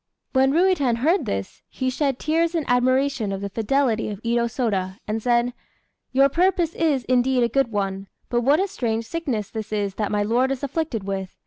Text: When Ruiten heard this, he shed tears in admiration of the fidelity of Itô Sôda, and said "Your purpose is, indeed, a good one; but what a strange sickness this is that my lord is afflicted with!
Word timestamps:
When 0.33 0.51
Ruiten 0.51 0.95
heard 0.95 1.27
this, 1.27 1.61
he 1.69 1.91
shed 1.91 2.17
tears 2.17 2.55
in 2.55 2.65
admiration 2.67 3.31
of 3.31 3.39
the 3.41 3.51
fidelity 3.51 4.09
of 4.09 4.19
Itô 4.23 4.45
Sôda, 4.45 4.97
and 5.07 5.21
said 5.21 5.53
"Your 6.11 6.27
purpose 6.27 6.73
is, 6.73 7.03
indeed, 7.03 7.43
a 7.43 7.47
good 7.47 7.71
one; 7.71 8.07
but 8.27 8.41
what 8.41 8.59
a 8.59 8.67
strange 8.67 9.05
sickness 9.05 9.51
this 9.51 9.71
is 9.71 9.93
that 10.01 10.09
my 10.11 10.23
lord 10.23 10.49
is 10.51 10.63
afflicted 10.63 11.03
with! 11.03 11.37